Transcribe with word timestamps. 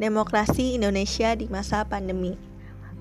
Demokrasi 0.00 0.80
Indonesia 0.80 1.36
di 1.36 1.44
masa 1.52 1.84
pandemi. 1.84 2.32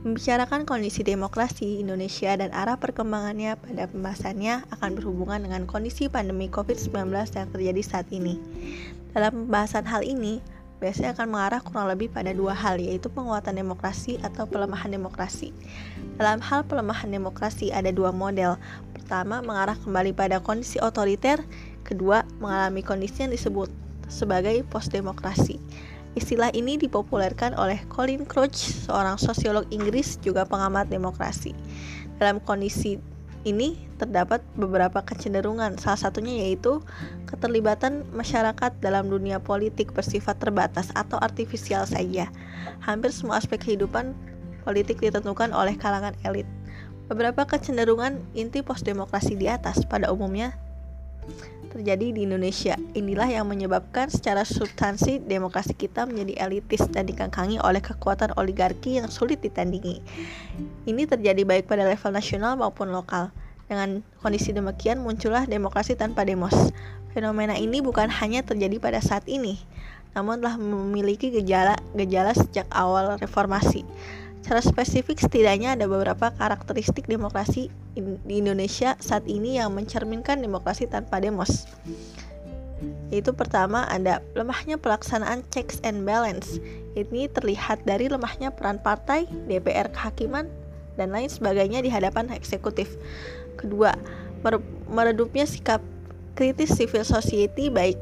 Membicarakan 0.04 0.68
kondisi 0.68 1.00
demokrasi 1.00 1.80
Indonesia 1.80 2.36
dan 2.36 2.52
arah 2.52 2.76
perkembangannya 2.76 3.56
pada 3.56 3.88
pembahasannya 3.88 4.68
akan 4.68 5.00
berhubungan 5.00 5.48
dengan 5.48 5.64
kondisi 5.64 6.12
pandemi 6.12 6.52
COVID-19 6.52 7.08
yang 7.40 7.48
terjadi 7.56 7.82
saat 7.88 8.08
ini. 8.12 8.36
Dalam 9.16 9.48
pembahasan 9.48 9.88
hal 9.88 10.04
ini, 10.04 10.44
biasanya 10.84 11.16
akan 11.16 11.28
mengarah 11.32 11.64
kurang 11.64 11.88
lebih 11.88 12.12
pada 12.12 12.36
dua 12.36 12.52
hal, 12.52 12.76
yaitu 12.84 13.08
penguatan 13.08 13.56
demokrasi 13.56 14.20
atau 14.20 14.44
pelemahan 14.44 14.92
demokrasi. 14.92 15.56
Dalam 16.20 16.44
hal 16.44 16.68
pelemahan 16.68 17.16
demokrasi 17.16 17.72
ada 17.72 17.96
dua 17.96 18.12
model. 18.12 18.60
Pertama, 18.92 19.40
mengarah 19.40 19.80
kembali 19.80 20.12
pada 20.12 20.44
kondisi 20.44 20.84
otoriter. 20.84 21.48
Kedua, 21.88 22.28
mengalami 22.44 22.84
kondisi 22.84 23.24
yang 23.24 23.32
disebut 23.32 23.72
sebagai 24.12 24.68
postdemokrasi. 24.68 25.64
Istilah 26.20 26.52
ini 26.52 26.76
dipopulerkan 26.76 27.56
oleh 27.56 27.80
Colin 27.88 28.28
Crouch, 28.28 28.60
seorang 28.84 29.16
sosiolog 29.16 29.64
Inggris 29.72 30.20
juga 30.20 30.44
pengamat 30.44 30.92
demokrasi. 30.92 31.56
Dalam 32.20 32.44
kondisi 32.44 33.00
ini 33.48 33.80
terdapat 33.96 34.44
beberapa 34.60 35.00
kecenderungan, 35.00 35.80
salah 35.80 35.96
satunya 35.96 36.44
yaitu 36.44 36.84
keterlibatan 37.24 38.04
masyarakat 38.12 38.84
dalam 38.84 39.08
dunia 39.08 39.40
politik 39.40 39.96
bersifat 39.96 40.44
terbatas 40.44 40.92
atau 40.92 41.16
artifisial 41.24 41.88
saja. 41.88 42.28
Hampir 42.84 43.16
semua 43.16 43.40
aspek 43.40 43.64
kehidupan 43.64 44.12
politik 44.68 45.00
ditentukan 45.00 45.56
oleh 45.56 45.80
kalangan 45.80 46.20
elit. 46.28 46.46
Beberapa 47.08 47.48
kecenderungan 47.48 48.20
inti 48.36 48.60
postdemokrasi 48.60 49.40
di 49.40 49.48
atas 49.48 49.88
pada 49.88 50.12
umumnya 50.12 50.52
terjadi 51.70 52.12
di 52.12 52.26
Indonesia. 52.26 52.76
Inilah 52.98 53.30
yang 53.30 53.46
menyebabkan 53.46 54.10
secara 54.10 54.42
substansi 54.42 55.22
demokrasi 55.22 55.78
kita 55.78 56.10
menjadi 56.10 56.50
elitis 56.50 56.84
dan 56.90 57.06
dikangkangi 57.06 57.62
oleh 57.62 57.80
kekuatan 57.80 58.34
oligarki 58.36 58.98
yang 58.98 59.08
sulit 59.08 59.40
ditandingi. 59.40 60.02
Ini 60.90 61.06
terjadi 61.06 61.46
baik 61.46 61.70
pada 61.70 61.86
level 61.86 62.12
nasional 62.12 62.58
maupun 62.58 62.90
lokal. 62.90 63.30
Dengan 63.70 64.02
kondisi 64.26 64.50
demikian 64.50 65.06
muncullah 65.06 65.46
demokrasi 65.46 65.94
tanpa 65.94 66.26
demos. 66.26 66.74
Fenomena 67.14 67.54
ini 67.54 67.86
bukan 67.86 68.10
hanya 68.10 68.42
terjadi 68.42 68.82
pada 68.82 68.98
saat 69.02 69.26
ini, 69.30 69.62
namun 70.14 70.42
telah 70.42 70.58
memiliki 70.58 71.30
gejala-gejala 71.30 72.34
sejak 72.38 72.66
awal 72.74 73.18
reformasi. 73.18 73.86
Secara 74.50 74.66
spesifik 74.66 75.22
setidaknya 75.22 75.78
ada 75.78 75.86
beberapa 75.86 76.34
karakteristik 76.34 77.06
demokrasi 77.06 77.70
di 78.26 78.42
Indonesia 78.42 78.98
saat 78.98 79.22
ini 79.30 79.62
yang 79.62 79.70
mencerminkan 79.78 80.42
demokrasi 80.42 80.90
tanpa 80.90 81.22
demos. 81.22 81.70
Yaitu 83.14 83.30
pertama 83.38 83.86
ada 83.86 84.26
lemahnya 84.34 84.82
pelaksanaan 84.82 85.46
checks 85.54 85.78
and 85.86 86.02
balance. 86.02 86.58
Ini 86.98 87.30
terlihat 87.30 87.86
dari 87.86 88.10
lemahnya 88.10 88.50
peran 88.50 88.82
partai, 88.82 89.30
DPR 89.46 89.94
kehakiman, 89.94 90.50
dan 90.98 91.14
lain 91.14 91.30
sebagainya 91.30 91.86
di 91.86 91.94
hadapan 91.94 92.34
eksekutif. 92.34 92.98
Kedua, 93.54 93.94
meredupnya 94.90 95.46
sikap 95.46 95.78
kritis 96.34 96.74
civil 96.74 97.06
society 97.06 97.70
baik 97.70 98.02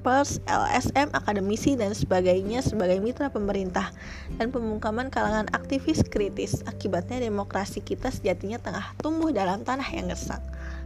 pers, 0.00 0.40
LSM, 0.48 1.12
akademisi, 1.12 1.76
dan 1.76 1.92
sebagainya 1.92 2.64
sebagai 2.64 2.98
mitra 3.04 3.28
pemerintah 3.28 3.92
dan 4.40 4.48
pemungkaman 4.48 5.12
kalangan 5.12 5.46
aktivis 5.52 6.00
kritis. 6.08 6.64
Akibatnya 6.64 7.20
demokrasi 7.20 7.84
kita 7.84 8.08
sejatinya 8.08 8.56
tengah 8.56 8.96
tumbuh 8.98 9.28
dalam 9.30 9.60
tanah 9.62 9.86
yang 9.92 10.08
gersang. 10.08 10.40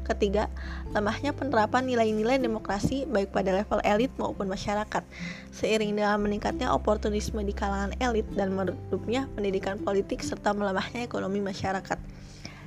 Ketiga, 0.04 0.52
lemahnya 0.92 1.32
penerapan 1.32 1.88
nilai-nilai 1.88 2.36
demokrasi 2.36 3.08
baik 3.08 3.32
pada 3.32 3.56
level 3.56 3.80
elit 3.80 4.12
maupun 4.20 4.52
masyarakat. 4.52 5.00
Seiring 5.48 5.96
dengan 5.96 6.20
meningkatnya 6.20 6.68
oportunisme 6.76 7.40
di 7.40 7.56
kalangan 7.56 7.96
elit 8.04 8.28
dan 8.36 8.52
meredupnya 8.52 9.24
pendidikan 9.32 9.80
politik 9.80 10.20
serta 10.20 10.52
melemahnya 10.52 11.08
ekonomi 11.08 11.40
masyarakat. 11.40 11.96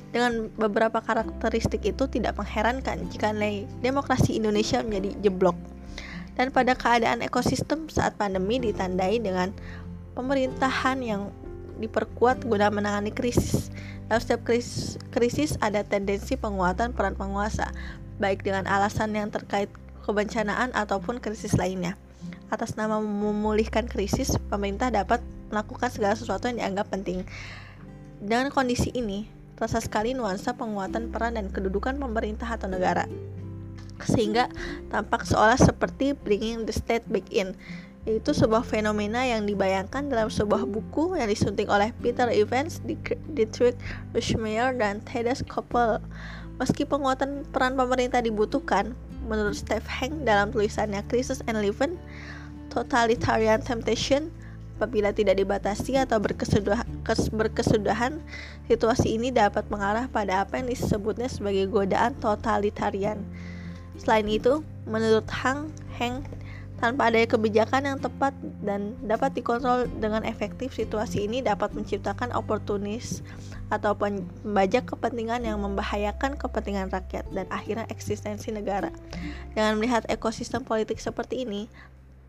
Dengan 0.10 0.50
beberapa 0.58 0.98
karakteristik 0.98 1.86
itu 1.86 2.10
tidak 2.10 2.42
mengherankan 2.42 3.06
jika 3.14 3.30
nilai 3.30 3.70
demokrasi 3.86 4.42
Indonesia 4.42 4.82
menjadi 4.82 5.30
jeblok 5.30 5.77
dan 6.38 6.54
pada 6.54 6.78
keadaan 6.78 7.26
ekosistem 7.26 7.90
saat 7.90 8.14
pandemi 8.14 8.62
ditandai 8.62 9.18
dengan 9.18 9.50
pemerintahan 10.14 11.02
yang 11.02 11.34
diperkuat 11.82 12.46
guna 12.46 12.70
menangani 12.70 13.10
krisis. 13.10 13.74
Dalam 14.08 14.22
setiap 14.22 14.46
krisis, 14.46 15.02
krisis 15.10 15.58
ada 15.60 15.82
tendensi 15.84 16.38
penguatan 16.38 16.94
peran 16.94 17.18
penguasa, 17.18 17.74
baik 18.22 18.46
dengan 18.46 18.70
alasan 18.70 19.18
yang 19.18 19.34
terkait 19.34 19.68
kebencanaan 20.06 20.72
ataupun 20.72 21.20
krisis 21.20 21.58
lainnya. 21.58 21.98
Atas 22.48 22.80
nama 22.80 23.02
memulihkan 23.04 23.92
krisis, 23.92 24.40
pemerintah 24.48 24.88
dapat 24.88 25.20
melakukan 25.52 25.92
segala 25.92 26.16
sesuatu 26.16 26.48
yang 26.48 26.64
dianggap 26.64 26.88
penting. 26.88 27.28
Dengan 28.24 28.48
kondisi 28.50 28.94
ini, 28.96 29.28
terasa 29.60 29.84
sekali 29.84 30.16
nuansa 30.16 30.56
penguatan 30.56 31.12
peran 31.12 31.36
dan 31.36 31.52
kedudukan 31.52 32.00
pemerintah 32.00 32.48
atau 32.48 32.72
negara 32.72 33.06
sehingga 34.06 34.52
tampak 34.94 35.26
seolah 35.26 35.58
seperti 35.58 36.14
bringing 36.14 36.68
the 36.68 36.76
state 36.76 37.08
back 37.10 37.26
in 37.34 37.58
yaitu 38.08 38.32
sebuah 38.32 38.64
fenomena 38.64 39.28
yang 39.28 39.44
dibayangkan 39.44 40.08
dalam 40.08 40.32
sebuah 40.32 40.64
buku 40.64 41.20
yang 41.20 41.28
disunting 41.28 41.68
oleh 41.68 41.92
Peter 42.00 42.32
Evans, 42.32 42.80
Dietrich 43.36 43.76
Rushmeyer, 44.16 44.72
dan 44.80 45.04
Thaddeus 45.04 45.44
Koppel. 45.44 46.00
Meski 46.56 46.88
penguatan 46.88 47.44
peran 47.52 47.76
pemerintah 47.76 48.24
dibutuhkan, 48.24 48.96
menurut 49.28 49.60
Steve 49.60 49.84
Hank 49.92 50.24
dalam 50.24 50.56
tulisannya 50.56 51.04
Crisis 51.12 51.44
and 51.52 51.60
Living, 51.60 52.00
Totalitarian 52.72 53.60
Temptation, 53.60 54.32
apabila 54.80 55.12
tidak 55.12 55.44
dibatasi 55.44 56.00
atau 56.00 56.24
berkesudahan, 56.24 58.24
situasi 58.72 59.20
ini 59.20 59.36
dapat 59.36 59.68
mengarah 59.68 60.08
pada 60.08 60.48
apa 60.48 60.64
yang 60.64 60.72
disebutnya 60.72 61.28
sebagai 61.28 61.68
godaan 61.68 62.16
totalitarian. 62.24 63.20
Selain 63.98 64.26
itu, 64.30 64.64
menurut 64.86 65.28
Hang 65.30 65.74
Heng, 65.98 66.24
tanpa 66.78 67.10
adanya 67.10 67.26
kebijakan 67.26 67.90
yang 67.90 67.98
tepat 67.98 68.38
dan 68.62 68.94
dapat 69.02 69.34
dikontrol 69.34 69.90
dengan 69.98 70.22
efektif, 70.22 70.78
situasi 70.78 71.26
ini 71.26 71.42
dapat 71.42 71.74
menciptakan 71.74 72.30
oportunis 72.38 73.26
atau 73.74 73.98
pembajak 73.98 74.86
kepentingan 74.86 75.44
yang 75.44 75.58
membahayakan 75.60 76.38
kepentingan 76.38 76.94
rakyat 76.94 77.26
dan 77.34 77.50
akhirnya 77.50 77.90
eksistensi 77.90 78.54
negara. 78.54 78.94
Dengan 79.58 79.82
melihat 79.82 80.06
ekosistem 80.08 80.62
politik 80.64 81.02
seperti 81.02 81.44
ini, 81.44 81.66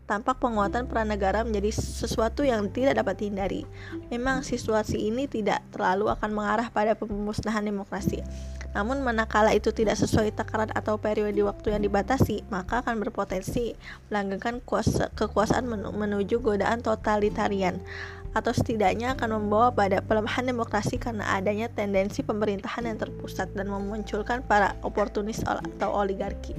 tampak 0.09 0.41
penguatan 0.41 0.89
peran 0.89 1.13
negara 1.13 1.45
menjadi 1.45 1.69
sesuatu 1.69 2.41
yang 2.41 2.65
tidak 2.73 2.97
dapat 2.97 3.21
dihindari. 3.21 3.69
Memang 4.09 4.41
situasi 4.41 4.97
ini 4.97 5.29
tidak 5.29 5.61
terlalu 5.69 6.09
akan 6.09 6.33
mengarah 6.33 6.73
pada 6.73 6.97
pemusnahan 6.97 7.61
demokrasi. 7.61 8.25
Namun 8.73 9.01
manakala 9.01 9.49
itu 9.57 9.73
tidak 9.73 9.97
sesuai 9.97 10.33
takaran 10.37 10.69
atau 10.71 11.01
periode 11.01 11.41
waktu 11.41 11.73
yang 11.73 11.81
dibatasi, 11.81 12.45
maka 12.53 12.85
akan 12.85 13.01
berpotensi 13.01 13.73
melanggengkan 14.13 14.61
kuasa, 14.61 15.09
kekuasaan 15.17 15.65
menuju 15.69 16.37
godaan 16.39 16.85
totalitarian 16.85 17.81
atau 18.29 18.53
setidaknya 18.53 19.17
akan 19.17 19.41
membawa 19.41 19.73
pada 19.73 20.05
pelemahan 20.05 20.45
demokrasi 20.45 21.01
karena 21.01 21.25
adanya 21.33 21.65
tendensi 21.65 22.21
pemerintahan 22.21 22.85
yang 22.85 23.01
terpusat 23.01 23.49
dan 23.57 23.73
memunculkan 23.73 24.45
para 24.45 24.77
oportunis 24.85 25.41
atau 25.41 25.89
oligarki. 25.97 26.53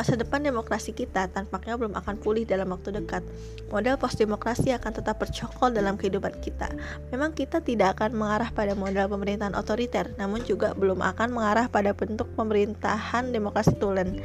Masa 0.00 0.16
depan 0.16 0.40
demokrasi 0.40 0.96
kita 0.96 1.28
tampaknya 1.28 1.76
belum 1.76 1.92
akan 1.92 2.16
pulih 2.24 2.48
dalam 2.48 2.72
waktu 2.72 3.04
dekat. 3.04 3.20
Model 3.68 4.00
postdemokrasi 4.00 4.72
akan 4.72 4.96
tetap 4.96 5.20
bercokol 5.20 5.76
dalam 5.76 6.00
kehidupan 6.00 6.40
kita. 6.40 6.72
Memang 7.12 7.36
kita 7.36 7.60
tidak 7.60 8.00
akan 8.00 8.16
mengarah 8.16 8.48
pada 8.48 8.72
model 8.72 9.12
pemerintahan 9.12 9.52
otoriter, 9.52 10.08
namun 10.16 10.40
juga 10.48 10.72
belum 10.72 11.04
akan 11.04 11.36
mengarah 11.36 11.68
pada 11.68 11.92
bentuk 11.92 12.32
pemerintahan 12.32 13.28
demokrasi 13.28 13.76
tulen. 13.76 14.24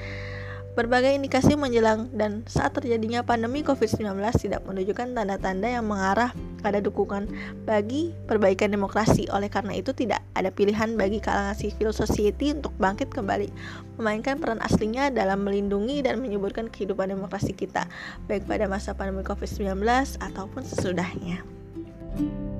Berbagai 0.75 1.16
indikasi 1.16 1.56
menjelang 1.56 2.12
dan 2.12 2.44
saat 2.51 2.75
terjadinya 2.75 3.24
pandemi 3.24 3.63
COVID-19 3.63 4.19
tidak 4.36 4.60
menunjukkan 4.68 5.16
tanda-tanda 5.16 5.72
yang 5.72 5.88
mengarah 5.88 6.36
pada 6.60 6.83
dukungan 6.83 7.31
bagi 7.63 8.12
perbaikan 8.27 8.75
demokrasi. 8.75 9.31
Oleh 9.31 9.48
karena 9.48 9.80
itu 9.80 9.95
tidak 9.95 10.19
ada 10.36 10.51
pilihan 10.51 11.00
bagi 11.00 11.24
kalangan 11.24 11.56
civil 11.56 11.95
society 11.95 12.51
untuk 12.51 12.75
bangkit 12.75 13.07
kembali, 13.07 13.48
memainkan 13.95 14.36
peran 14.36 14.60
aslinya 14.60 15.07
dalam 15.16 15.48
melindungi 15.48 16.04
dan 16.04 16.19
menyuburkan 16.19 16.68
kehidupan 16.68 17.07
demokrasi 17.07 17.56
kita, 17.56 17.88
baik 18.27 18.44
pada 18.44 18.68
masa 18.68 18.92
pandemi 18.92 19.24
COVID-19 19.24 19.80
ataupun 20.19 20.62
sesudahnya. 20.68 21.39
thank 22.16 22.31
you 22.31 22.55